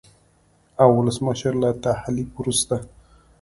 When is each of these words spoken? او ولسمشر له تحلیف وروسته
او 0.81 0.89
ولسمشر 0.99 1.53
له 1.63 1.69
تحلیف 1.85 2.29
وروسته 2.35 2.75